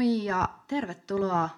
Moi 0.00 0.24
ja 0.24 0.48
tervetuloa 0.66 1.48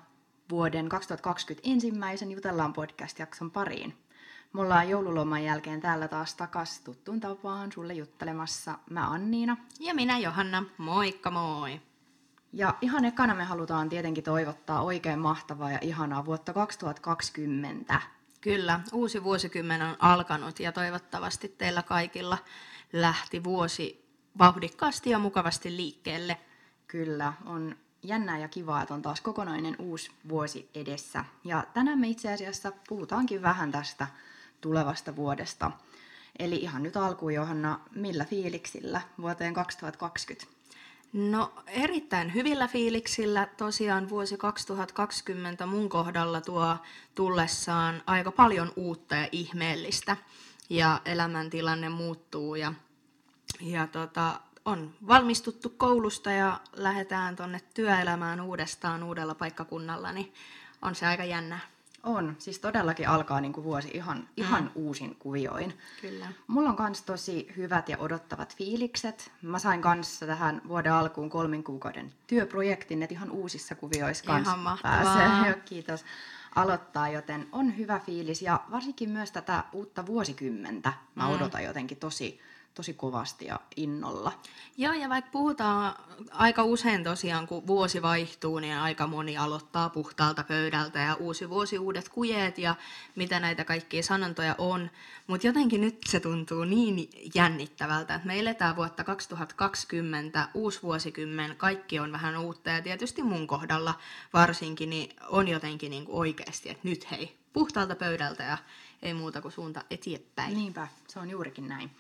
vuoden 0.51 0.89
2020 0.89 1.71
ensimmäisen 1.71 2.33
Jutellaan 2.33 2.73
podcast-jakson 2.73 3.51
pariin. 3.51 3.95
Me 4.53 4.61
ollaan 4.61 4.89
joululoman 4.89 5.45
jälkeen 5.45 5.81
täällä 5.81 6.09
taas 6.09 6.35
takas 6.35 6.81
tuttuun 6.81 7.21
tapaan 7.21 7.73
sulle 7.73 7.95
juttelemassa. 7.95 8.79
Mä 8.91 9.11
Anniina. 9.11 9.57
Ja 9.81 9.95
minä 9.95 10.19
Johanna. 10.19 10.65
Moikka 10.79 11.31
moi! 11.31 11.81
Ja 12.53 12.75
ihan 12.81 13.05
ekana 13.05 13.35
me 13.35 13.45
halutaan 13.45 13.89
tietenkin 13.89 14.25
toivottaa 14.25 14.83
oikein 14.83 15.19
mahtavaa 15.19 15.73
ja 15.73 15.79
ihanaa 15.83 16.25
vuotta 16.25 16.53
2020. 16.53 18.01
Kyllä, 18.41 18.81
uusi 18.93 19.25
vuosikymmen 19.25 19.83
on 19.83 19.97
alkanut 19.99 20.61
ja 20.61 20.73
toivottavasti 20.73 21.49
teillä 21.49 21.83
kaikilla 21.83 22.39
lähti 22.93 23.45
vuosi 23.45 24.05
vauhdikkaasti 24.39 25.11
ja 25.11 25.19
mukavasti 25.19 25.77
liikkeelle. 25.77 26.37
Kyllä, 26.87 27.33
on 27.45 27.77
jännää 28.03 28.39
ja 28.39 28.49
kivaa, 28.49 28.83
että 28.83 28.95
on 28.95 29.03
taas 29.03 29.21
kokonainen 29.21 29.77
uusi 29.79 30.11
vuosi 30.29 30.69
edessä. 30.75 31.25
Ja 31.45 31.65
tänään 31.75 31.99
me 31.99 32.09
itse 32.09 32.33
asiassa 32.33 32.73
puhutaankin 32.89 33.43
vähän 33.43 33.73
tästä 33.73 34.07
tulevasta 34.61 35.17
vuodesta. 35.17 35.71
Eli 36.39 36.57
ihan 36.57 36.83
nyt 36.83 36.97
alkuun 36.97 37.35
Johanna, 37.35 37.81
millä 37.95 38.25
fiiliksillä 38.25 39.01
vuoteen 39.21 39.55
2020? 39.55 40.47
No 41.13 41.53
erittäin 41.67 42.35
hyvillä 42.35 42.69
fiiliksillä. 42.69 43.49
Tosiaan 43.57 44.09
vuosi 44.09 44.37
2020 44.37 45.67
mun 45.67 45.89
kohdalla 45.89 46.41
tuo 46.41 46.77
tullessaan 47.15 48.03
aika 48.07 48.33
paljon 48.33 48.73
uutta 48.77 49.15
ja 49.15 49.29
ihmeellistä. 49.33 50.17
Ja 50.71 51.01
elämäntilanne 51.05 51.89
muuttuu 51.89 52.55
ja, 52.55 52.73
ja 53.61 53.87
tota, 53.87 54.41
on 54.65 54.95
valmistuttu 55.07 55.69
koulusta 55.69 56.31
ja 56.31 56.61
lähdetään 56.73 57.37
tuonne 57.37 57.61
työelämään 57.75 58.41
uudestaan 58.41 59.03
uudella 59.03 59.35
paikkakunnalla, 59.35 60.13
niin 60.13 60.33
on 60.83 60.95
se 60.95 61.07
aika 61.07 61.25
jännää. 61.25 61.61
On, 62.03 62.37
siis 62.39 62.59
todellakin 62.59 63.09
alkaa 63.09 63.41
niin 63.41 63.53
kuin 63.53 63.65
vuosi 63.65 63.91
ihan, 63.95 64.29
ihan 64.37 64.63
mm. 64.63 64.71
uusin 64.75 65.17
kuvioin. 65.19 65.79
Kyllä. 66.01 66.27
Mulla 66.47 66.69
on 66.69 66.77
myös 66.79 67.03
tosi 67.03 67.53
hyvät 67.57 67.89
ja 67.89 67.99
odottavat 67.99 68.57
fiilikset. 68.57 69.33
Mä 69.43 69.59
sain 69.59 69.83
kanssa 69.83 70.27
tähän 70.27 70.63
vuoden 70.69 70.93
alkuun 70.93 71.31
kolmen 71.31 71.65
kuukauden 71.65 72.13
työprojektin, 72.27 73.03
että 73.03 73.15
ihan 73.15 73.31
uusissa 73.31 73.75
kuvioissa 73.75 74.25
kanssa 74.25 74.55
Ihan 74.55 74.79
pääsee. 74.83 75.55
Kiitos 75.65 76.05
aloittaa, 76.55 77.09
joten 77.09 77.49
on 77.53 77.77
hyvä 77.79 77.99
fiilis 77.99 78.43
ja 78.43 78.61
varsinkin 78.71 79.11
myös 79.11 79.31
tätä 79.31 79.65
uutta 79.73 80.07
vuosikymmentä 80.07 80.93
mä 81.15 81.29
mm. 81.29 81.35
odotan 81.35 81.65
jotenkin 81.65 81.99
tosi, 81.99 82.41
tosi 82.75 82.95
kovasti 82.95 83.47
ja 83.47 83.61
innolla. 83.77 84.33
Joo, 84.77 84.93
ja 84.93 85.09
vaikka 85.09 85.31
puhutaan 85.31 85.95
aika 86.31 86.65
usein 86.65 87.05
tosiaan, 87.05 87.47
kun 87.47 87.67
vuosi 87.67 88.03
vaihtuu, 88.03 88.59
niin 88.59 88.77
aika 88.77 89.07
moni 89.07 89.37
aloittaa 89.37 89.89
puhtaalta 89.89 90.45
pöydältä 90.45 90.99
ja 90.99 91.15
uusi 91.15 91.51
vuosi, 91.51 91.79
uudet 91.79 92.09
kujeet 92.09 92.59
ja 92.59 92.75
mitä 93.17 93.41
näitä 93.41 93.65
kaikkia 93.65 94.03
sanontoja 94.03 94.55
on. 94.59 94.91
Mutta 95.27 95.47
jotenkin 95.47 95.81
nyt 95.81 95.99
se 96.09 96.21
tuntuu 96.21 96.65
niin 96.65 97.11
jännittävältä, 97.35 98.15
että 98.15 98.27
me 98.27 98.41
eletään 98.41 98.77
vuotta 98.77 99.05
2020, 99.05 100.49
uusi 100.55 100.83
vuosikymmen, 100.83 101.57
kaikki 101.57 101.99
on 101.99 102.13
vähän 102.13 102.37
uutta 102.37 102.71
ja 102.71 102.83
tietysti 102.83 103.23
mun 103.23 103.47
kohdalla 103.47 103.95
varsinkin 104.33 104.91
niin 104.91 105.17
on 105.29 105.49
jotenkin 105.49 105.91
niin 105.91 106.05
kuin 106.05 106.17
oikeasti, 106.17 106.71
että 106.71 106.89
nyt 106.89 107.11
hei, 107.11 107.37
puhtaalta 107.53 107.97
pöydältä 107.97 108.43
ja 108.43 108.59
ei 109.03 109.15
muuta 109.15 109.43
kuin 109.43 109.53
suunta 109.53 109.85
eteenpäin. 109.91 110.55
Niinpä, 110.55 110.89
se 111.09 111.19
on 111.19 111.31
juurikin 111.31 111.69
näin. 111.69 111.91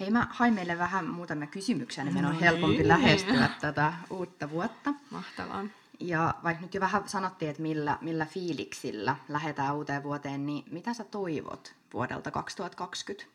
Hei, 0.00 0.10
mä 0.10 0.26
hain 0.30 0.54
meille 0.54 0.78
vähän 0.78 1.06
muutamia 1.06 1.46
kysymyksiä, 1.46 2.04
niin 2.04 2.14
meidän 2.14 2.30
on 2.30 2.36
No 2.36 2.40
helpompi 2.40 2.76
niin. 2.76 2.88
lähestyä 2.88 3.50
tätä 3.60 3.92
uutta 4.10 4.50
vuotta. 4.50 4.94
Mahtavaa. 5.10 5.64
Ja 6.00 6.34
vaikka 6.44 6.62
nyt 6.62 6.74
jo 6.74 6.80
vähän 6.80 7.08
sanottiin, 7.08 7.50
että 7.50 7.62
millä, 7.62 7.98
millä 8.00 8.26
fiiliksillä 8.26 9.16
lähdetään 9.28 9.76
uuteen 9.76 10.02
vuoteen, 10.02 10.46
niin 10.46 10.64
mitä 10.70 10.94
sä 10.94 11.04
toivot 11.04 11.74
vuodelta 11.92 12.30
2020? 12.30 13.32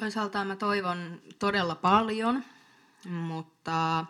Toisaalta 0.00 0.44
mä 0.44 0.56
toivon 0.56 1.20
todella 1.38 1.74
paljon, 1.74 2.44
mutta 3.08 4.06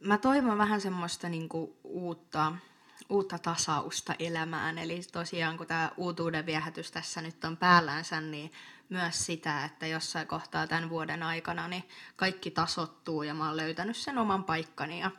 mä 0.00 0.18
toivon 0.18 0.58
vähän 0.58 0.80
semmoista 0.80 1.28
niinku 1.28 1.76
uutta, 1.84 2.52
uutta 3.08 3.38
tasausta 3.38 4.14
elämään. 4.18 4.78
Eli 4.78 5.00
tosiaan 5.12 5.56
kun 5.56 5.66
tämä 5.66 5.90
uutuuden 5.96 6.46
viehätys 6.46 6.90
tässä 6.90 7.22
nyt 7.22 7.44
on 7.44 7.56
päällänsä, 7.56 8.20
niin 8.20 8.52
myös 8.92 9.26
sitä, 9.26 9.64
että 9.64 9.86
jossain 9.86 10.26
kohtaa 10.26 10.66
tämän 10.66 10.90
vuoden 10.90 11.22
aikana 11.22 11.68
niin 11.68 11.84
kaikki 12.16 12.50
tasottuu 12.50 13.22
ja 13.22 13.34
mä 13.34 13.46
oon 13.46 13.56
löytänyt 13.56 13.96
sen 13.96 14.18
oman 14.18 14.44
paikkani 14.44 15.00
ja, 15.00 15.10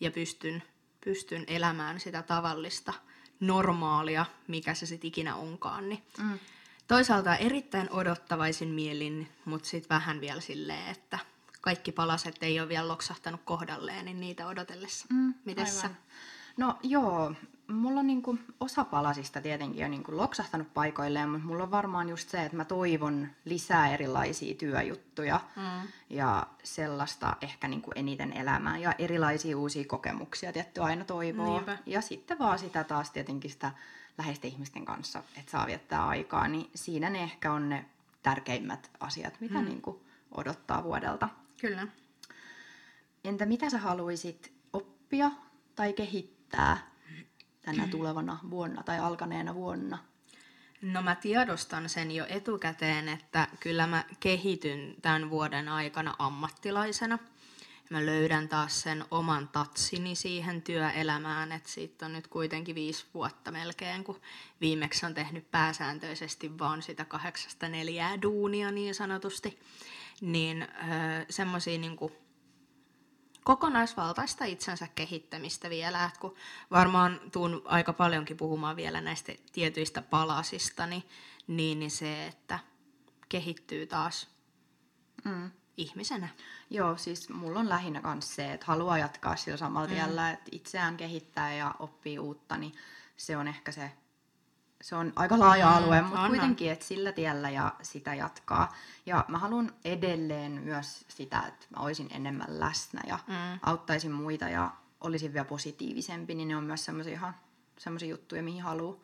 ja 0.00 0.10
pystyn, 0.10 0.62
pystyn 1.04 1.44
elämään 1.46 2.00
sitä 2.00 2.22
tavallista 2.22 2.92
normaalia, 3.40 4.26
mikä 4.48 4.74
se 4.74 4.86
sitten 4.86 5.08
ikinä 5.08 5.36
onkaan. 5.36 5.88
Niin 5.88 6.02
Mm. 6.18 6.38
Toisaalta 6.88 7.36
erittäin 7.36 7.90
odottavaisin 7.90 8.68
mielin, 8.68 9.28
mutta 9.44 9.68
sitten 9.68 9.88
vähän 9.88 10.20
vielä 10.20 10.40
silleen, 10.40 10.88
että 10.88 11.18
kaikki 11.60 11.92
palaset 11.92 12.36
ei 12.40 12.60
ole 12.60 12.68
vielä 12.68 12.88
loksahtanut 12.88 13.40
kohdalleen, 13.44 14.04
niin 14.04 14.20
niitä 14.20 14.46
odotellessa. 14.46 15.06
Mm, 15.12 15.34
Mites 15.44 15.80
sä? 15.80 15.90
No 16.56 16.78
joo, 16.82 17.32
mulla 17.68 18.00
on 18.00 18.06
niinku 18.06 18.38
osa 18.60 18.84
palasista 18.84 19.40
tietenkin 19.40 19.80
jo 19.82 19.88
niinku 19.88 20.16
loksahtanut 20.16 20.74
paikoilleen, 20.74 21.28
mutta 21.28 21.46
mulla 21.46 21.62
on 21.62 21.70
varmaan 21.70 22.08
just 22.08 22.28
se, 22.28 22.44
että 22.44 22.56
mä 22.56 22.64
toivon 22.64 23.28
lisää 23.44 23.88
erilaisia 23.88 24.54
työjuttuja 24.54 25.40
Mm. 25.56 25.88
ja 26.10 26.46
sellaista 26.64 27.36
ehkä 27.40 27.68
niinku 27.68 27.90
eniten 27.94 28.32
elämää 28.32 28.78
ja 28.78 28.94
erilaisia 28.98 29.58
uusia 29.58 29.84
kokemuksia 29.86 30.52
tietty 30.52 30.80
aina 30.80 31.04
toivoo. 31.04 31.52
Niinpä. 31.54 31.78
Ja 31.86 32.00
sitten 32.00 32.38
vaan 32.38 32.58
sitä 32.58 32.84
taas 32.84 33.10
tietenkin 33.10 33.50
sitä 33.50 33.70
läheisten 34.18 34.50
ihmisten 34.50 34.84
kanssa, 34.84 35.22
että 35.38 35.50
saa 35.50 35.66
viettää 35.66 36.06
aikaa, 36.08 36.48
niin 36.48 36.70
siinä 36.74 37.10
ne 37.10 37.22
ehkä 37.22 37.52
on 37.52 37.68
ne 37.68 37.84
tärkeimmät 38.22 38.90
asiat, 39.00 39.40
mitä 39.40 39.58
Mm. 39.60 39.64
niinku 39.64 40.02
odottaa 40.36 40.84
vuodelta. 40.84 41.28
Kyllä. 41.60 41.86
Entä 43.24 43.46
mitä 43.46 43.70
sä 43.70 43.78
haluaisit 43.78 44.52
oppia 44.72 45.30
tai 45.74 45.92
kehittää 45.92 46.35
tänä 47.62 47.88
tulevana 47.90 48.38
vuonna 48.50 48.82
tai 48.82 48.98
alkaneena 48.98 49.54
vuonna? 49.54 49.98
No 50.82 51.02
mä 51.02 51.14
tiedostan 51.14 51.88
sen 51.88 52.10
jo 52.10 52.26
etukäteen, 52.28 53.08
että 53.08 53.48
kyllä 53.60 53.86
mä 53.86 54.04
kehityn 54.20 54.94
tämän 55.02 55.30
vuoden 55.30 55.68
aikana 55.68 56.14
ammattilaisena. 56.18 57.18
Mä 57.90 58.06
löydän 58.06 58.48
taas 58.48 58.80
sen 58.80 59.04
oman 59.10 59.48
tatsini 59.48 60.14
siihen 60.14 60.62
työelämään, 60.62 61.52
että 61.52 61.68
siitä 61.68 62.06
on 62.06 62.12
nyt 62.12 62.26
kuitenkin 62.26 62.74
viisi 62.74 63.04
vuotta 63.14 63.50
melkein, 63.50 64.04
kun 64.04 64.20
viimeksi 64.60 65.06
on 65.06 65.14
tehnyt 65.14 65.50
pääsääntöisesti 65.50 66.58
vaan 66.58 66.82
sitä 66.82 67.04
kahdeksasta 67.04 67.68
neljää 67.68 68.22
duunia 68.22 68.70
niin 68.70 68.94
sanotusti. 68.94 69.58
Niin 70.20 70.62
öö, 70.62 71.24
semmoisia 71.30 71.78
niinku 71.78 72.12
kokonaisvaltaista 73.46 74.44
itsensä 74.44 74.88
kehittämistä 74.94 75.70
vielä, 75.70 76.04
että 76.04 76.20
kun 76.20 76.34
varmaan 76.70 77.20
tuun 77.32 77.62
aika 77.64 77.92
paljonkin 77.92 78.36
puhumaan 78.36 78.76
vielä 78.76 79.00
näistä 79.00 79.32
tietyistä 79.52 80.02
palasista, 80.02 80.86
niin, 80.86 81.02
niin, 81.46 81.78
niin 81.78 81.90
se, 81.90 82.26
että 82.26 82.58
kehittyy 83.28 83.86
taas 83.86 84.28
Mm. 85.24 85.50
ihmisenä. 85.76 86.28
Joo, 86.70 86.96
siis 86.96 87.28
mulla 87.28 87.60
on 87.60 87.68
lähinnä 87.68 88.00
myös 88.04 88.34
se, 88.34 88.52
että 88.52 88.66
haluaa 88.66 88.98
jatkaa 88.98 89.36
sillä 89.36 89.56
samalla 89.56 89.88
Mm. 89.88 89.94
tiellä, 89.94 90.30
että 90.30 90.48
itseään 90.52 90.96
kehittää 90.96 91.54
ja 91.54 91.74
oppii 91.78 92.18
uutta, 92.18 92.56
niin 92.56 92.74
se 93.16 93.36
on 93.36 93.48
ehkä 93.48 93.72
se, 93.72 93.92
se 94.82 94.96
on 94.96 95.12
aika 95.16 95.38
laaja 95.38 95.66
Mm, 95.70 95.74
alue, 95.76 96.02
mutta 96.02 96.18
on, 96.20 96.24
on. 96.24 96.30
kuitenkin, 96.30 96.70
että 96.72 96.84
sillä 96.84 97.12
tiellä 97.12 97.50
ja 97.50 97.74
sitä 97.82 98.14
jatkaa. 98.14 98.74
Ja 99.06 99.24
mä 99.28 99.38
haluan 99.38 99.72
edelleen 99.84 100.52
myös 100.52 101.04
sitä, 101.08 101.40
että 101.48 101.66
mä 101.76 101.82
olisin 101.84 102.08
enemmän 102.10 102.60
läsnä 102.60 103.00
ja 103.06 103.18
Mm. 103.26 103.58
auttaisin 103.62 104.12
muita 104.12 104.48
ja 104.48 104.70
olisin 105.00 105.32
vielä 105.32 105.44
positiivisempi, 105.44 106.34
niin 106.34 106.48
ne 106.48 106.56
on 106.56 106.64
myös 106.64 106.84
semmoisia 106.84 107.12
ihan 107.12 107.34
semmoisia 107.78 108.08
juttuja, 108.08 108.42
mihin 108.42 108.62
haluaa 108.62 108.96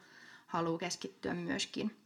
haluu 0.46 0.78
keskittyä 0.78 1.34
myöskin. 1.34 1.96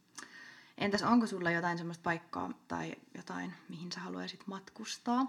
Entäs 0.77 1.03
onko 1.03 1.27
sulla 1.27 1.51
jotain 1.51 1.77
semmoista 1.77 2.03
paikkaa 2.03 2.51
tai 2.67 2.95
jotain, 3.15 3.53
mihin 3.69 3.91
sä 3.91 3.99
haluaisit 3.99 4.43
matkustaa? 4.47 5.23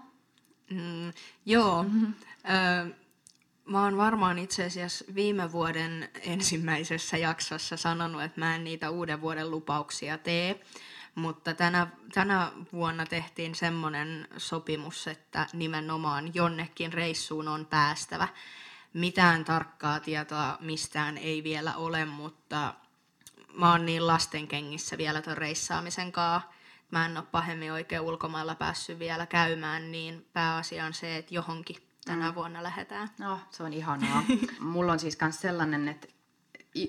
Mm, 0.71 1.13
joo. 1.45 1.83
Mm-hmm. 1.83 2.13
Ö, 2.89 2.93
mä 3.69 3.83
oon 3.83 3.97
varmaan 3.97 4.39
itse 4.39 4.65
asiassa 4.65 5.05
viime 5.15 5.51
vuoden 5.51 6.09
ensimmäisessä 6.21 7.17
jaksossa 7.17 7.77
sanonut, 7.77 8.23
että 8.23 8.39
mä 8.39 8.55
en 8.55 8.63
niitä 8.63 8.89
uuden 8.89 9.21
vuoden 9.21 9.51
lupauksia 9.51 10.17
tee. 10.17 10.61
Mutta 11.15 11.53
tänä, 11.53 11.87
tänä 12.13 12.51
vuonna 12.73 13.05
tehtiin 13.05 13.55
semmoinen 13.55 14.27
sopimus, 14.37 15.07
että 15.07 15.47
nimenomaan 15.53 16.33
jonnekin 16.33 16.93
reissuun 16.93 17.47
on 17.47 17.65
päästävä. 17.65 18.27
Mitään 18.93 19.45
tarkkaa 19.45 19.99
tietoa 19.99 20.57
mistään 20.59 21.17
ei 21.17 21.43
vielä 21.43 21.75
ole, 21.75 22.05
mutta 22.05 22.73
mä 23.53 23.71
oon 23.71 23.85
niin 23.85 24.07
lastenkengissä 24.07 24.97
vielä 24.97 25.21
ton 25.21 25.37
reissaamisen 25.37 26.11
kanssa. 26.11 26.49
Mä 26.91 27.05
en 27.05 27.17
ole 27.17 27.25
pahemmin 27.31 27.71
oikein 27.71 28.01
ulkomailla 28.01 28.55
päässyt 28.55 28.99
vielä 28.99 29.25
käymään, 29.25 29.91
niin 29.91 30.27
pääasia 30.33 30.85
on 30.85 30.93
se, 30.93 31.17
että 31.17 31.33
johonkin 31.33 31.88
tänä 32.09 32.35
vuonna 32.35 32.63
lähdetään. 32.63 33.09
No, 33.19 33.39
se 33.49 33.63
on 33.63 33.73
ihanaa. 33.73 34.23
Mulla 34.59 34.91
on 34.91 34.99
siis 34.99 35.17
myös 35.21 35.41
sellainen, 35.41 35.87
että 35.87 36.07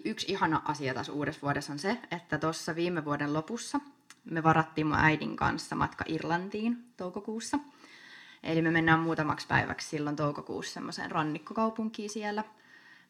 yksi 0.05 0.33
ihana 0.33 0.63
asia 0.65 0.95
tässä 0.95 1.13
uudessa 1.13 1.43
vuodessa 1.43 1.73
on 1.73 1.79
se, 1.79 1.99
että 2.11 2.39
tuossa 2.39 2.75
viime 2.75 3.05
vuoden 3.05 3.35
lopussa 3.35 3.81
me 4.25 4.43
varattiin 4.43 4.87
mun 4.87 4.97
äidin 4.97 5.37
kanssa 5.37 5.77
matka 5.77 6.05
Irlantiin 6.09 6.93
toukokuussa. 6.97 7.59
Eli 8.43 8.63
me 8.63 8.71
mennään 8.71 9.01
muutamaksi 9.01 9.47
päiväksi 9.47 9.89
silloin 9.89 10.17
toukokuussa 10.17 10.75
semmoiseen 10.75 11.11
rannikkokaupunkiin 11.11 12.11
siellä. 12.11 12.45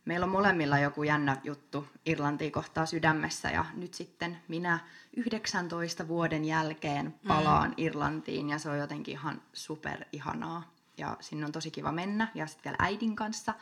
Meillä 0.05 0.25
on 0.25 0.31
molemmilla 0.31 0.79
joku 0.79 1.03
jännä 1.03 1.37
juttu 1.45 1.87
Irlantia 2.07 2.51
kohtaa 2.51 2.87
sydämessä 2.87 3.51
ja 3.51 3.65
nyt 3.75 3.95
sitten 3.95 4.39
minä 4.49 4.79
19 5.17 6.09
vuoden 6.09 6.45
jälkeen 6.45 7.15
palaan 7.29 7.69
mm. 7.69 7.75
Irlantiin 7.77 8.51
ja 8.51 8.59
se 8.59 8.71
on 8.71 8.79
jotenkin 8.79 9.13
ihan 9.13 9.43
super 9.53 10.05
ihanaa. 10.13 10.80
Ja 11.01 11.17
sinne 11.21 11.47
on 11.47 11.53
tosi 11.53 11.71
kiva 11.71 11.93
mennä 11.93 12.29
ja 12.35 12.47
sitten 12.47 12.65
vielä 12.65 12.77
äidin 12.79 13.17
kanssa. 13.17 13.55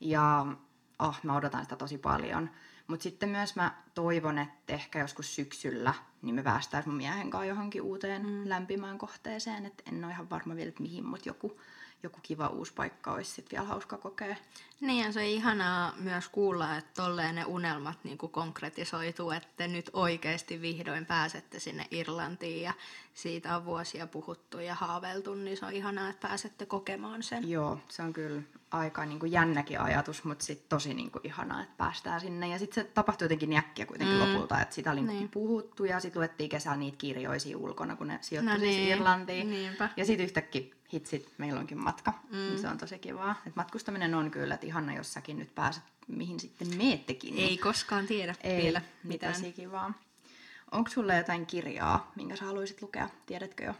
Ja 0.00 0.46
oh, 0.98 1.18
mä 1.22 1.36
odotan 1.36 1.62
sitä 1.62 1.76
tosi 1.76 1.98
paljon. 1.98 2.50
Mutta 2.86 3.02
sitten 3.02 3.28
myös 3.28 3.56
mä 3.56 3.74
toivon, 3.94 4.38
että 4.38 4.72
ehkä 4.72 4.98
joskus 4.98 5.34
syksyllä 5.34 5.94
niin 6.22 6.34
me 6.34 6.42
päästään 6.42 6.84
mun 6.86 6.96
miehen 6.96 7.30
kanssa 7.30 7.48
johonkin 7.48 7.82
uuteen 7.82 8.26
mm. 8.26 8.48
lämpimään 8.48 8.98
kohteeseen. 8.98 9.66
Et 9.66 9.82
en 9.92 10.04
ole 10.04 10.12
ihan 10.12 10.30
varma 10.30 10.56
vielä, 10.56 10.68
että 10.68 10.82
mihin, 10.82 11.06
mutta 11.06 11.28
joku, 11.28 11.60
joku 12.02 12.18
kiva 12.22 12.46
uusi 12.46 12.74
paikka 12.74 13.12
olisi 13.12 13.30
sitten 13.30 13.58
vielä 13.58 13.68
hauska 13.68 13.96
kokea. 13.96 14.36
Niin, 14.80 15.04
ja 15.04 15.12
se 15.12 15.20
on 15.20 15.26
ihanaa 15.26 15.94
myös 15.98 16.28
kuulla, 16.28 16.76
että 16.76 17.02
tolleen 17.02 17.34
ne 17.34 17.44
unelmat 17.44 17.98
niin 18.04 18.18
kuin 18.18 18.32
konkretisoituu, 18.32 19.30
että 19.30 19.68
nyt 19.68 19.90
oikeasti 19.92 20.60
vihdoin 20.60 21.06
pääsette 21.06 21.58
sinne 21.58 21.86
Irlantiin 21.90 22.62
ja 22.62 22.72
siitä 23.14 23.56
on 23.56 23.64
vuosia 23.64 24.06
puhuttu 24.06 24.58
ja 24.58 24.74
haaveiltu, 24.74 25.34
niin 25.34 25.56
se 25.56 25.66
on 25.66 25.72
ihanaa, 25.72 26.08
että 26.08 26.28
pääsette 26.28 26.66
kokemaan 26.66 27.22
sen. 27.22 27.50
Joo, 27.50 27.78
se 27.88 28.02
on 28.02 28.12
kyllä 28.12 28.42
aika 28.70 29.06
niin 29.06 29.20
kuin 29.20 29.32
jännäkin 29.32 29.80
ajatus, 29.80 30.24
mutta 30.24 30.44
sitten 30.44 30.68
tosi 30.68 30.94
niin 30.94 31.10
kuin 31.10 31.26
ihanaa, 31.26 31.62
että 31.62 31.74
päästään 31.76 32.20
sinne. 32.20 32.48
Ja 32.48 32.58
sitten 32.58 32.84
se 32.84 32.90
tapahtui 32.90 33.24
jotenkin 33.24 33.56
äkkiä 33.56 33.86
kuitenkin 33.86 34.16
mm. 34.16 34.32
lopulta, 34.32 34.60
että 34.60 34.74
sitä 34.74 34.92
oli 34.92 35.02
niin. 35.02 35.28
puhuttu 35.28 35.84
ja 35.84 36.00
sitten 36.10 36.20
luettiin 36.20 36.50
kesällä 36.50 36.76
niitä 36.76 36.98
kirjoja 36.98 37.40
siinä 37.40 37.58
ulkona, 37.60 37.96
kun 37.96 38.06
ne 38.06 38.18
sijoittui 38.20 38.54
No 38.54 38.60
siis 38.60 38.76
niin, 38.76 38.88
Irlantiin. 38.88 39.50
niinpä. 39.50 39.88
Ja 39.96 40.04
sitten 40.04 40.24
yhtäkkiä 40.24 40.62
hitsit, 40.92 41.32
meillä 41.38 41.60
onkin 41.60 41.78
matka. 41.78 42.12
Mm. 42.30 42.58
Se 42.58 42.68
on 42.68 42.78
tosi 42.78 42.98
kivaa. 42.98 43.42
Et 43.46 43.56
matkustaminen 43.56 44.14
on 44.14 44.30
kyllä, 44.30 44.54
että 44.54 44.66
ihana, 44.66 44.94
jos 44.96 45.12
säkin 45.12 45.38
nyt 45.38 45.54
pääset, 45.54 45.82
mihin 46.08 46.40
sitten 46.40 46.76
meettekin. 46.76 47.38
Ei 47.38 47.58
koskaan 47.58 48.06
tiedä 48.06 48.34
Ei, 48.42 48.62
vielä 48.62 48.80
mitä 48.80 48.98
mitään. 49.02 49.34
tosi 49.34 49.52
kivaa. 49.52 49.92
Onko 50.72 50.90
sulla 50.90 51.14
jotain 51.14 51.46
kirjaa, 51.46 52.12
minkä 52.16 52.36
sä 52.36 52.44
haluaisit 52.44 52.82
lukea? 52.82 53.08
Tiedätkö 53.26 53.64
jo? 53.64 53.74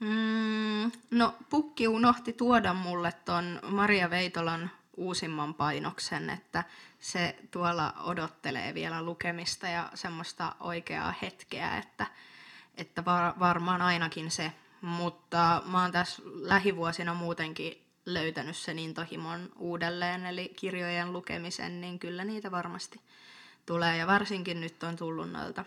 Mm, 0.00 0.90
no, 1.10 1.34
Pukki 1.50 1.88
unohti 1.88 2.32
tuoda 2.32 2.74
mulle 2.74 3.12
ton 3.24 3.60
Maria 3.68 4.10
Veitolan 4.10 4.70
uusimman 5.02 5.54
painoksen, 5.54 6.30
että 6.30 6.64
se 7.00 7.36
tuolla 7.50 7.94
odottelee 8.02 8.74
vielä 8.74 9.02
lukemista 9.02 9.68
ja 9.68 9.90
semmoista 9.94 10.54
oikeaa 10.60 11.14
hetkeä, 11.22 11.76
että, 11.76 12.06
että 12.76 13.04
var, 13.04 13.34
varmaan 13.38 13.82
ainakin 13.82 14.30
se. 14.30 14.52
Mutta 14.80 15.62
mä 15.66 15.82
oon 15.82 15.92
tässä 15.92 16.22
lähivuosina 16.24 17.14
muutenkin 17.14 17.82
löytänyt 18.06 18.56
sen 18.56 18.78
intohimon 18.78 19.52
uudelleen, 19.56 20.26
eli 20.26 20.52
kirjojen 20.56 21.12
lukemisen, 21.12 21.80
niin 21.80 21.98
kyllä 21.98 22.24
niitä 22.24 22.50
varmasti 22.50 23.00
tulee. 23.66 23.96
Ja 23.96 24.06
varsinkin 24.06 24.60
nyt 24.60 24.82
on 24.82 24.96
tullut 24.96 25.30
noilta 25.30 25.64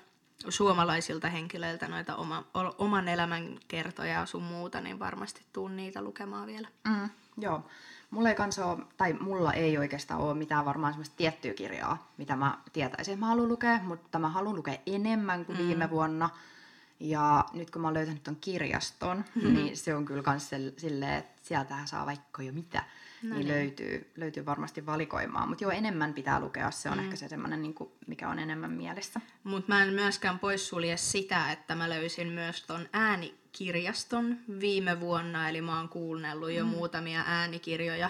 suomalaisilta 0.50 1.30
henkilöiltä 1.30 1.88
noita 1.88 2.16
oma, 2.16 2.44
o- 2.54 2.76
oman 2.78 3.08
elämän 3.08 3.60
kertoja 3.68 4.14
ja 4.14 4.26
sun 4.26 4.44
muuta, 4.44 4.82
niin 4.82 5.00
varmasti 5.00 5.42
tuun 5.54 5.76
niitä 5.76 6.02
lukemaan 6.02 6.48
vielä. 6.48 6.68
Mm, 6.88 7.10
joo. 7.38 7.66
Mulla 8.15 8.29
ei, 8.29 8.35
kanssa 8.35 8.65
ole, 8.65 8.83
tai 8.97 9.13
mulla 9.13 9.53
ei 9.53 9.77
oikeastaan 9.77 10.19
ole 10.19 10.33
mitään 10.33 10.65
varmaan 10.65 10.94
semmoista 10.94 11.15
tiettyä 11.17 11.53
kirjaa, 11.53 12.12
mitä 12.17 12.35
mä 12.35 12.57
tietäisin, 12.73 13.13
että 13.13 13.19
mä 13.19 13.27
haluan 13.27 13.47
lukea, 13.47 13.79
mutta 13.83 14.19
mä 14.19 14.29
haluan 14.29 14.56
lukea 14.56 14.77
enemmän 14.85 15.45
kuin 15.45 15.57
mm. 15.57 15.67
viime 15.67 15.89
vuonna. 15.89 16.29
Ja 17.00 17.45
nyt 17.53 17.71
kun 17.71 17.81
mä 17.81 17.88
oon 17.88 17.94
löytänyt 17.94 18.23
ton 18.23 18.38
kirjaston, 18.41 19.25
mm. 19.35 19.53
niin 19.53 19.77
se 19.77 19.95
on 19.95 20.06
kyllä 20.06 20.23
kans 20.23 20.50
silleen, 20.77 21.13
että 21.13 21.41
sieltähän 21.44 21.88
saa 21.88 22.06
vaikka 22.06 22.44
jo 22.44 22.53
mitä. 22.53 22.83
No 23.23 23.35
niin, 23.35 23.47
niin. 23.47 23.47
löytyy, 23.47 24.12
löytyy 24.17 24.45
varmasti 24.45 24.85
valikoimaa. 24.85 25.45
Mutta 25.45 25.63
joo, 25.63 25.71
enemmän 25.71 26.13
pitää 26.13 26.39
lukea. 26.39 26.71
Se 26.71 26.89
on 26.89 26.97
mm. 26.97 27.03
ehkä 27.03 27.15
se 27.15 27.27
semmoinen, 27.27 27.62
niin 27.62 27.75
mikä 28.07 28.29
on 28.29 28.39
enemmän 28.39 28.71
mielessä. 28.71 29.21
Mutta 29.44 29.73
mä 29.73 29.83
en 29.83 29.94
myöskään 29.94 30.39
poissulje 30.39 30.97
sitä, 30.97 31.51
että 31.51 31.75
mä 31.75 31.89
löysin 31.89 32.27
myös 32.27 32.63
ton 32.63 32.89
äänikirjaston 33.56 34.38
viime 34.60 35.00
vuonna, 35.00 35.50
eli 35.50 35.62
mä 35.62 35.78
oon 35.78 35.90
kuunnellut 35.90 36.52
jo 36.52 36.63
mm. 36.63 36.69
muutamia 36.69 37.24
äänikirjoja, 37.28 38.10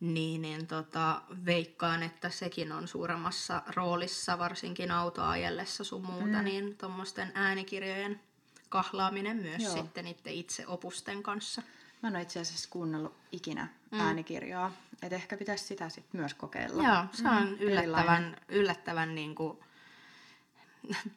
niin, 0.00 0.42
niin 0.42 0.66
tota, 0.66 1.22
veikkaan, 1.46 2.02
että 2.02 2.30
sekin 2.30 2.72
on 2.72 2.88
suuremmassa 2.88 3.62
roolissa, 3.76 4.38
varsinkin 4.38 4.90
autoajellessa 4.90 5.84
sun 5.84 6.06
muuta, 6.06 6.38
mm. 6.38 6.44
niin 6.44 6.76
tuommoisten 6.76 7.32
äänikirjojen 7.34 8.20
kahlaaminen 8.68 9.36
myös 9.36 9.62
Joo. 9.62 9.72
sitten 9.72 10.06
itse 10.06 10.32
itse 10.32 10.66
opusten 10.66 11.22
kanssa. 11.22 11.62
Mä 12.02 12.08
en 12.08 12.14
ole 12.14 12.22
itse 12.22 12.40
asiassa 12.40 12.68
kuunnellut 12.70 13.14
ikinä 13.32 13.68
mm. 13.90 14.00
äänikirjaa. 14.00 14.72
Et 15.02 15.12
ehkä 15.12 15.36
pitäisi 15.36 15.64
sitä 15.64 15.88
sitten 15.88 16.20
myös 16.20 16.34
kokeilla. 16.34 16.82
Joo, 16.82 17.04
se 17.12 17.28
on 17.28 17.48
Mm, 17.48 17.56
yllättävän, 17.60 18.36
yllättävän 18.48 19.14
niin 19.14 19.34
kuin 19.34 19.58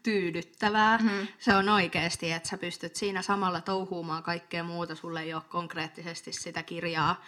tyydyttävää. 0.04 0.98
Mhm. 0.98 1.28
Se 1.40 1.56
on 1.56 1.70
oikeasti, 1.70 2.32
että 2.32 2.50
sä 2.50 2.58
pystyt 2.58 2.96
siinä 2.96 3.22
samalla 3.22 3.62
touhuumaan 3.62 4.24
kaikkea 4.24 4.64
muuta. 4.64 4.96
Sulle 4.96 5.22
ei 5.22 5.34
ole 5.34 5.44
konkreettisesti 5.50 6.34
sitä 6.34 6.64
kirjaa, 6.64 7.22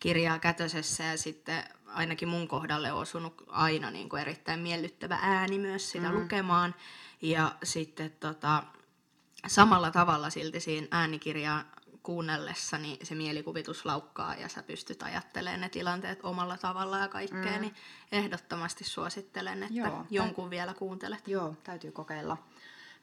kirjaa 0.00 0.38
kätösessä 0.38 1.04
ja 1.04 1.18
sitten 1.18 1.64
ainakin 1.86 2.28
mun 2.28 2.48
kohdalle 2.48 2.92
on 2.92 3.00
osunut 3.00 3.44
aina 3.48 3.90
niin 3.90 4.08
kuin 4.08 4.22
erittäin 4.22 4.60
miellyttävä 4.60 5.18
ääni 5.22 5.58
myös 5.58 5.90
sitä 5.90 6.08
mm. 6.08 6.14
lukemaan. 6.14 6.74
Ja 7.22 7.54
sitten 7.62 8.10
tota, 8.20 8.62
samalla 9.46 9.90
tavalla 9.90 10.30
silti 10.30 10.60
siinä 10.60 10.86
äänikirjaa 10.90 11.64
kuunnellessa 12.02 12.78
niin 12.78 13.06
se 13.06 13.14
mielikuvitus 13.14 13.84
laukkaa 13.84 14.34
ja 14.34 14.48
sä 14.48 14.62
pystyt 14.62 15.02
ajattelemaan 15.02 15.60
ne 15.60 15.68
tilanteet 15.68 16.18
omalla 16.22 16.56
tavalla 16.56 16.98
ja 16.98 17.08
kaikkea, 17.08 17.56
mm. 17.56 17.60
niin 17.60 17.74
ehdottomasti 18.12 18.84
suosittelen, 18.84 19.62
että 19.62 19.74
Joo, 19.74 20.06
jonkun 20.10 20.50
vielä 20.50 20.74
kuuntelet. 20.74 21.28
Joo, 21.28 21.54
täytyy 21.64 21.92
kokeilla. 21.92 22.36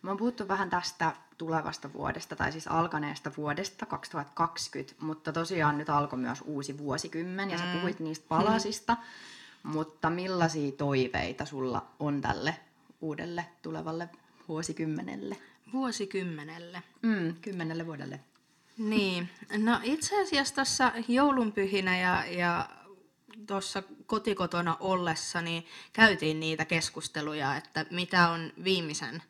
Mä 0.01 0.09
oon 0.09 0.17
puhuttu 0.17 0.47
vähän 0.47 0.69
tästä 0.69 1.13
tulevasta 1.37 1.93
vuodesta, 1.93 2.35
tai 2.35 2.51
siis 2.51 2.67
alkaneesta 2.67 3.31
vuodesta 3.37 3.85
2020, 3.85 5.05
mutta 5.05 5.33
tosiaan 5.33 5.77
nyt 5.77 5.89
alkoi 5.89 6.19
myös 6.19 6.43
uusi 6.45 6.77
vuosikymmen, 6.77 7.49
ja 7.49 7.57
sä 7.57 7.63
puhuit 7.73 7.99
niistä 7.99 8.25
palasista, 8.29 8.97
mutta 9.63 10.09
millaisia 10.09 10.71
toiveita 10.71 11.45
sulla 11.45 11.85
on 11.99 12.21
tälle 12.21 12.55
uudelle 13.01 13.45
tulevalle 13.61 14.09
vuosikymmenelle? 14.47 15.37
Vuosikymmenelle. 15.73 16.83
Mm, 17.01 17.35
kymmenelle 17.41 17.85
vuodelle. 17.85 18.19
Niin, 18.77 19.29
no 19.57 19.79
itse 19.83 20.21
asiassa 20.21 20.55
tässä 20.55 20.91
joulunpyhinä 21.07 21.97
ja, 21.97 22.25
ja 22.25 22.69
tuossa 23.47 23.83
kotikotona 24.05 24.77
ollessa 24.79 25.41
niin 25.41 25.65
käytiin 25.93 26.39
niitä 26.39 26.65
keskusteluja, 26.65 27.55
että 27.55 27.85
mitä 27.91 28.29
on 28.29 28.53
viimeisen 28.63 29.23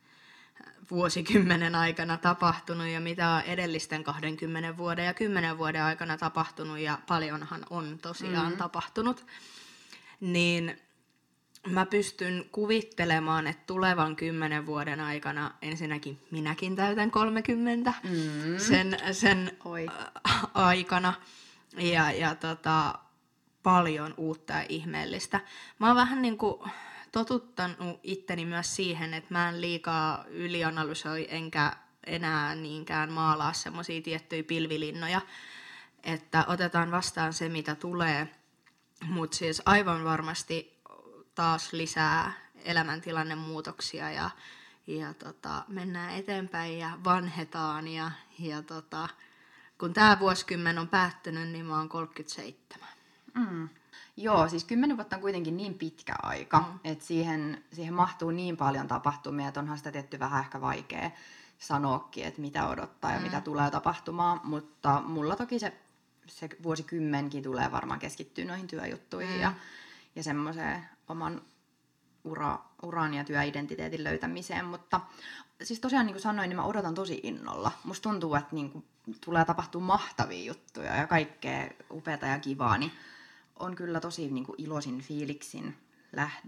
vuosikymmenen 0.91 1.75
aikana 1.75 2.17
tapahtunut 2.17 2.87
ja 2.87 2.99
mitä 2.99 3.29
on 3.29 3.41
edellisten 3.41 4.03
20 4.03 4.77
vuoden 4.77 5.05
ja 5.05 5.13
10 5.13 5.57
vuoden 5.57 5.83
aikana 5.83 6.17
tapahtunut 6.17 6.79
ja 6.79 6.99
paljonhan 7.07 7.65
on 7.69 7.99
tosiaan 8.01 8.51
mm. 8.51 8.57
tapahtunut, 8.57 9.25
niin 10.19 10.79
mä 11.69 11.85
pystyn 11.85 12.45
kuvittelemaan, 12.51 13.47
että 13.47 13.63
tulevan 13.67 14.15
kymmenen 14.15 14.65
vuoden 14.65 14.99
aikana 14.99 15.51
ensinnäkin 15.61 16.19
minäkin 16.31 16.75
täytän 16.75 17.11
30 17.11 17.93
Mm. 18.03 18.57
sen, 18.57 18.97
sen 19.11 19.57
Oi. 19.65 19.85
aikana 20.53 21.13
ja, 21.77 22.11
ja 22.11 22.35
tota, 22.35 22.99
paljon 23.63 24.13
uutta 24.17 24.53
ja 24.53 24.65
ihmeellistä. 24.69 25.39
Mä 25.79 25.87
oon 25.87 25.95
vähän 25.95 26.21
niin 26.21 26.37
kuin 26.37 26.71
totuttanut 27.11 27.99
itteni 28.03 28.45
myös 28.45 28.75
siihen, 28.75 29.13
että 29.13 29.33
mä 29.33 29.49
en 29.49 29.61
liikaa 29.61 30.25
ylianalysoi 30.27 31.27
enkä 31.29 31.73
enää 32.05 32.55
niinkään 32.55 33.11
maalaa 33.11 33.53
semmoisia 33.53 34.01
tiettyjä 34.01 34.43
pilvilinnoja, 34.43 35.21
että 36.03 36.45
otetaan 36.47 36.91
vastaan 36.91 37.33
se, 37.33 37.49
mitä 37.49 37.75
tulee, 37.75 38.27
mutta 39.07 39.37
siis 39.37 39.61
aivan 39.65 40.03
varmasti 40.03 40.76
taas 41.37 41.73
lisää 41.73 42.31
elämäntilannemuutoksia 42.65 44.11
ja, 44.11 44.29
ja 44.87 45.13
tota, 45.13 45.63
mennään 45.67 46.15
eteenpäin 46.15 46.79
ja 46.79 46.89
vanhetaan 47.03 47.87
ja, 47.87 48.11
ja 48.39 48.61
tota, 48.61 49.09
kun 49.79 49.93
tämä 49.93 50.19
vuosikymmen 50.19 50.79
on 50.79 50.87
päättynyt, 50.87 51.49
niin 51.49 51.65
mä 51.65 51.77
oon 51.77 51.89
37. 51.89 52.89
Mm. 53.33 53.69
Joo, 54.17 54.49
siis 54.49 54.63
kymmenen 54.63 54.97
vuotta 54.97 55.15
on 55.15 55.21
kuitenkin 55.21 55.57
niin 55.57 55.73
pitkä 55.73 56.15
aika, 56.21 56.59
Mm. 56.59 56.79
että 56.83 57.05
siihen, 57.05 57.63
siihen 57.73 57.93
mahtuu 57.93 58.31
niin 58.31 58.57
paljon 58.57 58.87
tapahtumia, 58.87 59.47
että 59.47 59.59
onhan 59.59 59.77
sitä 59.77 59.91
tietty 59.91 60.19
vähän 60.19 60.43
ehkä 60.43 60.61
vaikea 60.61 61.11
sanoakin, 61.59 62.25
että 62.25 62.41
mitä 62.41 62.67
odottaa 62.67 63.11
ja 63.11 63.17
Mm. 63.17 63.23
mitä 63.23 63.41
tulee 63.41 63.71
tapahtumaan, 63.71 64.41
mutta 64.43 65.01
mulla 65.05 65.35
toki 65.35 65.59
se 65.59 65.73
se 66.27 66.49
vuosikymmenkin 66.63 67.43
tulee 67.43 67.71
varmaan 67.71 67.99
keskittyä 67.99 68.45
noihin 68.45 68.67
työjuttuihin 68.67 69.35
mm. 69.35 69.41
ja, 69.41 69.53
ja 70.17 70.23
semmoiseen 70.23 70.85
oman 71.09 71.41
ura, 72.23 72.59
uran 72.83 73.13
ja 73.13 73.23
työidentiteetin 73.23 74.03
löytämiseen, 74.03 74.65
mutta 74.65 75.01
siis 75.63 75.79
tosiaan 75.79 76.05
niin 76.05 76.13
kuin 76.13 76.21
sanoin, 76.21 76.49
niin 76.49 76.57
mä 76.57 76.63
odotan 76.63 76.95
tosi 76.95 77.19
innolla. 77.23 77.71
Musta 77.83 78.09
tuntuu, 78.09 78.35
että 78.35 78.55
niin 78.55 78.71
kuin 78.71 78.85
tulee 79.25 79.45
tapahtua 79.45 79.81
mahtavia 79.81 80.45
juttuja 80.45 80.95
ja 80.95 81.07
kaikkea 81.07 81.69
upeata 81.91 82.25
ja 82.25 82.39
kivaa, 82.39 82.77
niin 82.77 82.91
on 83.59 83.75
kyllä 83.75 83.99
tosi 83.99 84.31
niin 84.31 84.45
kuin 84.45 84.61
iloisin 84.61 85.01
fiiliksin 85.01 85.77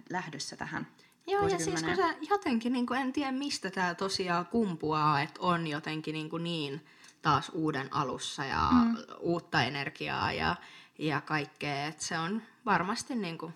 lähdössä 0.09 0.55
tähän 0.55 0.87
Joo, 1.27 1.47
ja 1.47 1.59
siis 1.59 1.83
kun 1.83 1.95
sä 1.95 2.15
jotenkin, 2.29 2.73
niin 2.73 2.85
kuin, 2.85 3.01
en 3.01 3.13
tiedä 3.13 3.31
mistä 3.31 3.69
tämä 3.71 3.95
tosiaan 3.95 4.45
kumpuaa, 4.45 5.21
että 5.21 5.41
on 5.41 5.67
jotenkin 5.67 6.13
niin, 6.13 6.29
kuin 6.29 6.43
niin 6.43 6.85
taas 7.21 7.49
uuden 7.53 7.93
alussa 7.93 8.45
ja 8.45 8.69
mm. 8.71 8.97
uutta 9.19 9.63
energiaa 9.63 10.33
ja, 10.33 10.55
ja 10.99 11.21
kaikkea, 11.21 11.85
että 11.85 12.05
se 12.05 12.19
on 12.19 12.41
varmasti 12.65 13.15
niin 13.15 13.37
kuin, 13.37 13.53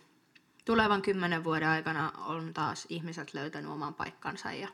tulevan 0.65 1.01
kymmenen 1.01 1.43
vuoden 1.43 1.70
aikana 1.70 2.12
on 2.12 2.53
taas 2.53 2.86
ihmiset 2.89 3.34
löytänyt 3.34 3.72
oman 3.72 3.93
paikkansa 3.93 4.51
ja, 4.51 4.67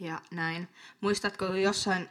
ja 0.00 0.20
näin. 0.30 0.68
Muistatko, 1.00 1.44
jossain 1.44 2.08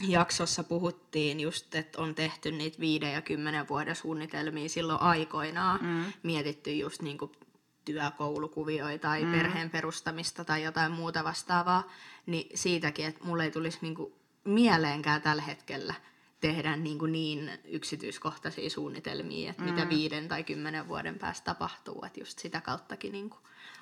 jaksossa 0.00 0.64
puhuttiin 0.64 1.40
just, 1.40 1.74
että 1.74 2.02
on 2.02 2.14
tehty 2.14 2.52
niitä 2.52 2.78
viiden 2.80 3.12
ja 3.12 3.22
kymmenen 3.22 3.68
vuoden 3.68 3.96
suunnitelmia 3.96 4.68
silloin 4.68 5.00
aikoinaan, 5.00 5.80
mm. 5.82 6.12
mietitty 6.22 6.74
just 6.76 7.02
niin 7.02 7.18
kuin 7.18 7.32
työkoulukuvioita 7.84 9.08
tai 9.08 9.24
mm. 9.24 9.32
perheen 9.32 9.70
perustamista 9.70 10.44
tai 10.44 10.62
jotain 10.62 10.92
muuta 10.92 11.24
vastaavaa, 11.24 11.90
niin 12.26 12.58
siitäkin, 12.58 13.06
että 13.06 13.24
mulle 13.24 13.44
ei 13.44 13.50
tulisi 13.50 13.78
niin 13.80 13.94
kuin 13.94 14.12
mieleenkään 14.44 15.22
tällä 15.22 15.42
hetkellä 15.42 15.94
tehdä 16.48 16.76
niin, 16.76 16.98
kuin 16.98 17.12
niin 17.12 17.50
yksityiskohtaisia 17.64 18.70
suunnitelmia, 18.70 19.50
että 19.50 19.62
mm. 19.62 19.70
mitä 19.70 19.88
viiden 19.88 20.28
tai 20.28 20.44
kymmenen 20.44 20.88
vuoden 20.88 21.18
päästä 21.18 21.44
tapahtuu, 21.44 22.04
että 22.04 22.20
just 22.20 22.38
sitä 22.38 22.60
kauttakin 22.60 23.12
niin 23.12 23.30
kuin 23.30 23.40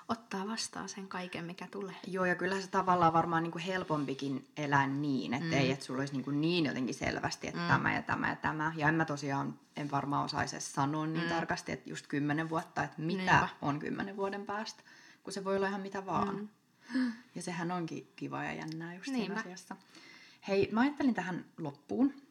ottaa 0.09 0.49
vastaan 0.49 0.89
sen 0.89 1.09
kaiken, 1.09 1.45
mikä 1.45 1.69
tulee. 1.71 1.95
Joo, 2.07 2.25
ja 2.25 2.35
kyllä 2.35 2.61
se 2.61 2.67
tavallaan 2.67 3.13
varmaan 3.13 3.43
niin 3.43 3.53
kuin 3.53 3.63
helpompikin 3.63 4.49
elää 4.57 4.87
niin, 4.87 5.35
että 5.35 5.47
mm. 5.47 5.53
ei, 5.53 5.73
että 5.73 5.85
sulla 5.85 6.01
olisi 6.01 6.13
niin, 6.13 6.25
kuin 6.25 6.41
niin 6.41 6.67
jotenkin 6.67 6.95
selvästi, 6.95 7.49
että 7.49 7.61
mm. 7.61 7.67
tämä 7.67 7.95
ja 7.95 8.03
tämä 8.03 8.29
ja 8.29 8.37
tämä. 8.37 8.73
Ja 8.77 8.89
en 8.89 8.95
mä 8.95 9.05
tosiaan, 9.05 9.59
en 9.77 9.91
varmaan 9.91 10.25
osaisi 10.25 10.61
sanoa 10.61 11.07
niin 11.07 11.25
mm. 11.25 11.29
tarkasti, 11.29 11.73
että 11.73 11.91
just 11.91 12.07
kymmenen 12.07 12.51
vuotta, 12.51 12.85
että 12.85 13.03
mitä 13.03 13.19
Niinpä. 13.19 13.49
on 13.63 13.79
kymmenen 13.79 14.17
vuoden 14.17 14.47
päästä, 14.47 14.83
kun 15.23 15.33
se 15.33 15.45
voi 15.45 15.57
olla 15.57 15.69
ihan 15.69 15.81
mitä 15.81 16.07
vaan. 16.07 16.49
Mm. 16.95 17.13
Ja 17.35 17.43
sehän 17.43 17.71
onkin 17.71 18.13
kiva 18.17 18.45
ja 18.45 18.53
jännää 18.53 18.95
just 18.95 19.07
siinä 19.07 19.35
asiassa. 19.35 19.77
Hei, 20.49 20.69
mä 20.73 20.81
ajattelin 20.81 21.15
tähän 21.15 21.45
loppuun 21.59 22.22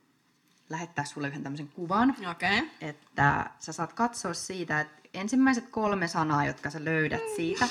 lähettää 0.72 1.06
sulle 1.06 1.28
yhden 1.28 1.44
tämmöisen 1.44 1.68
kuvan, 1.68 2.16
okay. 2.32 2.68
että 2.82 3.50
sä 3.60 3.74
saat 3.74 3.94
katsoa 3.94 4.34
siitä, 4.34 4.80
että 4.80 5.02
ensimmäiset 5.14 5.68
kolme 5.68 6.08
sanaa, 6.08 6.46
jotka 6.46 6.70
sä 6.70 6.86
löydät 6.86 7.22
siitä, 7.36 7.68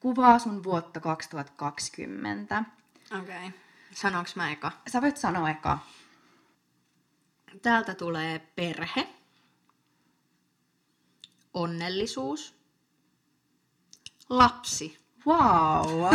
kuvaa 0.00 0.38
sun 0.38 0.64
vuotta 0.64 1.00
2020. 1.00 2.64
Okei. 3.18 3.36
Okay. 3.46 3.50
Sanoinko 3.94 4.30
mä 4.36 4.50
eka? 4.50 4.72
Sä 4.88 5.02
voit 5.02 5.16
sanoa 5.16 5.50
eka. 5.50 5.78
Täältä 7.62 7.94
tulee 7.94 8.38
perhe, 8.38 9.08
onnellisuus, 11.54 12.54
lapsi. 14.28 14.98
Wow! 15.26 16.14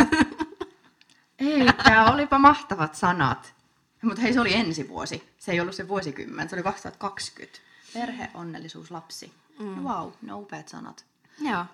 Eikä, 1.38 2.04
olipa 2.04 2.38
mahtavat 2.38 2.94
sanat. 2.94 3.59
Mutta 4.02 4.22
hei, 4.22 4.32
se 4.32 4.40
oli 4.40 4.54
ensi 4.54 4.88
vuosi. 4.88 5.28
Se 5.38 5.52
ei 5.52 5.60
ollut 5.60 5.74
se 5.74 5.88
vuosikymmen, 5.88 6.48
se 6.48 6.56
oli 6.56 6.62
2020. 6.62 7.58
Perhe, 7.94 8.30
onnellisuus, 8.34 8.90
lapsi. 8.90 9.32
Mm. 9.58 9.84
Wow, 9.84 10.10
ne 10.22 10.32
upeat 10.32 10.68
sanat. 10.68 11.04
Joo. 11.40 11.64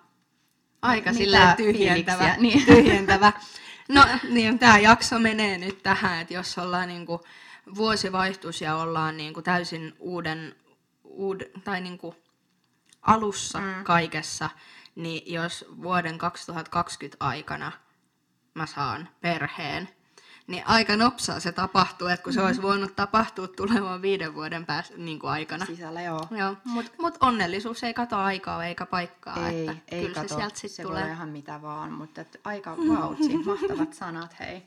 Aika 0.83 1.11
Mitä 1.11 1.18
silleen 1.25 1.56
tyhjentävä. 1.56 2.37
Niin. 2.38 2.66
tyhjentävä. 2.66 3.33
No 3.88 4.06
niin, 4.28 4.59
tämä 4.59 4.78
jakso 4.78 5.18
menee 5.18 5.59
nyt 5.59 5.83
tähän, 5.83 6.21
että 6.21 6.35
jos 6.35 6.59
ollaan 6.59 6.88
niinku 6.88 7.25
vuosivaihtus 7.75 8.61
ja 8.61 8.76
ollaan 8.76 9.16
niinku 9.16 9.42
täysin 9.42 9.95
uuden, 9.99 10.54
uud, 11.04 11.40
tai 11.64 11.80
niinku 11.80 12.14
alussa 13.02 13.61
mm. 13.61 13.85
kaikessa, 13.85 14.50
niin 14.95 15.33
jos 15.33 15.64
vuoden 15.83 16.18
2020 16.18 17.16
aikana 17.21 17.73
mä 18.54 18.66
saan 18.66 19.09
perheen, 19.21 19.88
niin 20.47 20.67
aika 20.67 20.97
nopsaa 20.97 21.41
se 21.41 21.53
tapahtuu, 21.53 22.09
että 22.09 22.25
kun 22.25 22.33
se 22.33 22.41
mm. 22.41 22.47
olisi 22.47 22.62
voinut 22.62 22.97
tapahtua 22.97 23.49
tulevan 23.49 24.03
viiden 24.03 24.35
vuoden 24.35 24.67
päästä 24.67 24.95
niin 24.97 25.19
kuin 25.19 25.31
aikana. 25.31 25.67
Sisällä, 25.67 26.03
joo. 26.03 26.29
joo. 26.31 26.57
Mutta 26.65 26.93
mut 26.99 27.19
onnellisuus 27.21 27.85
ei 27.85 27.95
kato 27.95 28.17
aikaa 28.17 28.65
eikä 28.65 28.87
paikkaa, 28.87 29.49
ei, 29.49 29.69
että 29.69 29.83
ei 29.88 30.03
kyllä 30.03 30.15
kato, 30.15 30.29
se 30.29 30.35
sieltä 30.35 30.59
sitten 30.59 30.87
tulee. 30.87 31.03
Voi 31.03 31.11
ihan 31.11 31.29
mitä 31.29 31.62
vaan, 31.62 31.93
mutta 31.93 32.21
et 32.21 32.41
aika 32.45 32.76
vautsi, 32.76 33.37
mahtavat 33.47 33.93
sanat, 33.93 34.38
hei. 34.41 34.62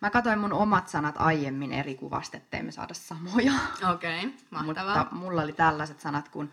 Mä 0.00 0.10
katsoin 0.10 0.38
mun 0.38 0.52
omat 0.52 0.88
sanat 0.88 1.14
aiemmin 1.18 1.72
eri 1.72 1.94
kuvasta, 1.94 2.36
ettei 2.36 2.62
me 2.62 2.72
saada 2.72 2.94
samoja. 2.94 3.52
Okei, 3.92 4.18
okay, 4.18 4.30
mahtavaa. 4.50 4.98
Mutta 4.98 5.14
mulla 5.14 5.42
oli 5.42 5.52
tällaiset 5.52 6.00
sanat 6.00 6.28
kuin 6.28 6.50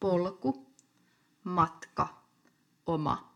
polku, 0.00 0.66
matka, 1.44 2.08
oma, 2.86 3.33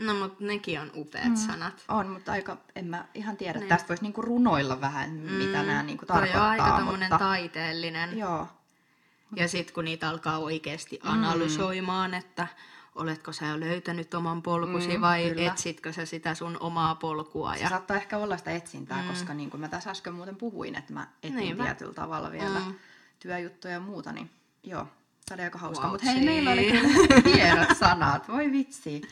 No, 0.00 0.14
mutta 0.14 0.44
nekin 0.44 0.80
on 0.80 0.90
upeat 0.94 1.28
mm. 1.28 1.36
sanat. 1.36 1.84
On, 1.88 2.08
mutta 2.08 2.32
aika, 2.32 2.56
en 2.76 2.86
mä 2.86 3.04
ihan 3.14 3.36
tiedä. 3.36 3.58
Niin. 3.58 3.68
Tästä 3.68 3.88
voisi 3.88 4.02
niinku 4.02 4.22
runoilla 4.22 4.80
vähän, 4.80 5.10
mm. 5.10 5.32
mitä 5.32 5.62
nämä 5.62 5.82
niinku 5.82 6.06
tarkoittaa. 6.06 6.56
Toi 6.56 6.60
on 6.60 6.72
aika 6.72 6.84
mutta... 6.84 7.18
taiteellinen. 7.18 8.18
Joo. 8.18 8.48
Ja 9.36 9.48
sitten 9.48 9.74
kun 9.74 9.84
niitä 9.84 10.08
alkaa 10.08 10.38
oikeasti 10.38 11.00
mm. 11.04 11.10
analysoimaan, 11.10 12.14
että 12.14 12.46
oletko 12.94 13.32
sä 13.32 13.46
jo 13.46 13.60
löytänyt 13.60 14.14
oman 14.14 14.42
polkusi 14.42 14.96
mm, 14.96 15.00
vai 15.00 15.30
kyllä. 15.30 15.50
etsitkö 15.50 15.92
sä 15.92 16.06
sitä 16.06 16.34
sun 16.34 16.56
omaa 16.60 16.94
polkua. 16.94 17.54
Se 17.54 17.62
ja... 17.62 17.68
saattaa 17.68 17.96
ehkä 17.96 18.18
olla 18.18 18.36
sitä 18.36 18.50
etsintää, 18.50 19.02
mm. 19.02 19.08
koska 19.08 19.34
niin 19.34 19.50
kuin 19.50 19.60
mä 19.60 19.68
tässä 19.68 19.90
äsken 19.90 20.14
muuten 20.14 20.36
puhuin, 20.36 20.74
että 20.74 20.92
mä 20.92 21.06
etin 21.22 21.36
Niinpä. 21.36 21.64
tietyllä 21.64 21.94
tavalla 21.94 22.30
vielä 22.32 22.60
mm. 22.60 22.74
työjuttuja 23.20 23.74
ja 23.74 23.80
muuta, 23.80 24.12
niin 24.12 24.30
joo, 24.62 24.86
se 25.28 25.34
oli 25.34 25.42
aika 25.42 25.58
hauska. 25.58 25.84
Wow, 25.84 25.92
Mutta 25.92 26.06
hei, 26.06 26.24
meillä 26.24 26.50
oli 26.50 26.72
hienot 27.34 27.78
sanat, 27.78 28.28
voi 28.28 28.52
vitsi. 28.52 29.02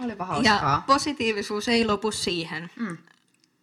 Olipa 0.00 0.24
hauskaa. 0.24 0.54
Ja 0.54 0.82
positiivisuus 0.86 1.68
ei 1.68 1.84
lopu 1.84 2.10
siihen. 2.12 2.70
Mm. 2.76 2.98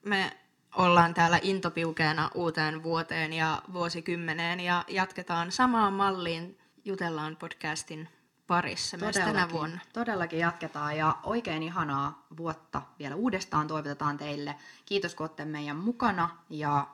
Me 0.06 0.38
ollaan 0.76 1.14
täällä 1.14 1.40
intopiukeena 1.42 2.30
uuteen 2.34 2.84
vuoteen 2.84 3.34
ja 3.34 3.62
vuosikymmeneen 3.74 4.60
ja 4.60 4.86
jatketaan 4.88 5.52
samaan 5.52 5.94
malliin 5.94 6.58
Jutellaan 6.86 7.36
podcastin 7.36 8.10
parissa 8.48 8.98
myös 8.98 9.16
tänä 9.16 9.50
vuonna. 9.52 9.80
Todellakin 9.94 10.40
jatketaan 10.40 10.98
ja 10.98 11.18
oikein 11.24 11.64
ihanaa 11.64 12.26
vuotta 12.38 12.82
vielä 13.00 13.16
uudestaan 13.16 13.68
toivotetaan 13.68 14.18
teille. 14.18 14.56
Kiitos 14.86 15.16
kun 15.16 15.24
olette 15.24 15.46
meidän 15.46 15.78
mukana 15.78 16.30
ja 16.50 16.88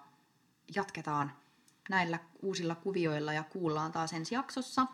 jatketaan 0.76 1.32
näillä 1.90 2.20
uusilla 2.42 2.76
kuvioilla 2.76 3.34
ja 3.34 3.44
kuullaan 3.44 3.92
taas 3.92 4.14
ensi 4.14 4.36
jaksossa. 4.36 4.88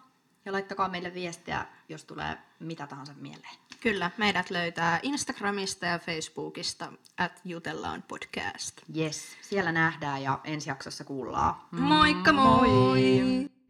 Ja 0.45 0.51
laittakaa 0.51 0.89
meille 0.89 1.13
viestiä, 1.13 1.65
jos 1.89 2.05
tulee 2.05 2.37
mitä 2.59 2.87
tahansa 2.87 3.13
mieleen. 3.13 3.55
Kyllä, 3.81 4.11
meidät 4.17 4.49
löytää 4.49 4.99
Instagramista 5.03 5.85
ja 5.85 5.99
Facebookista, 5.99 6.93
at 7.17 7.41
Jutellaan 7.45 8.03
podcast. 8.07 8.81
Yes, 8.97 9.37
siellä 9.41 9.71
nähdään 9.71 10.23
ja 10.23 10.39
ensi 10.43 10.69
jaksossa 10.69 11.03
kuullaan. 11.03 11.55
Moikka 11.71 12.33
moi! 12.33 12.67
moi. 12.67 13.60